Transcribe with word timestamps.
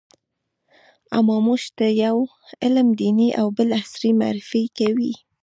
اما 1.17 1.37
موږ 1.47 1.61
ته 1.77 1.85
يو 2.03 2.17
علم 2.63 2.87
دیني 2.99 3.29
او 3.39 3.47
بل 3.57 3.69
عصري 3.81 4.11
معرفي 4.19 4.63
کوي. 4.77 5.13